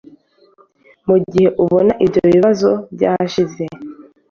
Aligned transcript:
mu 1.07 1.15
gihe 1.29 1.49
ubona 1.63 1.93
ibyo 2.05 2.21
bibazo 2.33 2.71
byashize 2.95 3.63